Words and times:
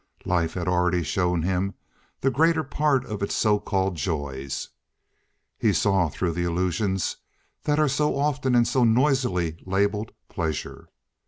Life 0.25 0.55
had 0.55 0.67
already 0.67 1.03
shown 1.03 1.43
him 1.43 1.75
the 2.21 2.31
greater 2.31 2.63
part 2.63 3.05
of 3.05 3.21
its 3.21 3.35
so 3.35 3.59
called 3.59 3.97
joys. 3.97 4.69
He 5.59 5.73
saw 5.73 6.09
through 6.09 6.31
the 6.31 6.43
illusions 6.43 7.17
that 7.65 7.77
are 7.77 7.87
so 7.87 8.15
often 8.17 8.55
and 8.55 8.67
so 8.67 8.83
noisily 8.83 9.57
labeled 9.63 10.11
pleasure. 10.27 10.87